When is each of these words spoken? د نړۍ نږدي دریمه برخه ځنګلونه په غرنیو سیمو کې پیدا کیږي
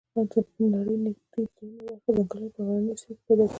د 0.13 0.63
نړۍ 0.75 0.95
نږدي 1.05 1.41
دریمه 1.55 1.81
برخه 1.85 2.09
ځنګلونه 2.29 2.49
په 2.55 2.59
غرنیو 2.67 2.99
سیمو 3.01 3.15
کې 3.17 3.23
پیدا 3.25 3.43
کیږي 3.45 3.49